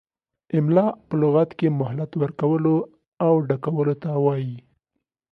املاء 0.57 0.91
په 1.07 1.13
لغت 1.21 1.49
کې 1.59 1.67
مهلت 1.81 2.11
ورکولو 2.21 2.75
او 3.25 3.33
ډکولو 3.47 3.93
ته 4.03 4.09
وايي. 4.25 4.57